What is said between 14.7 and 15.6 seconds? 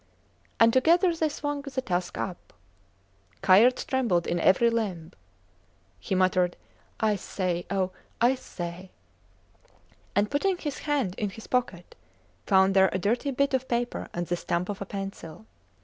a pencil.